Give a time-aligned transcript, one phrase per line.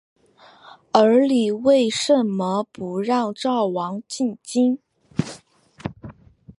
[0.93, 4.79] 而你为甚么不让赵王进京？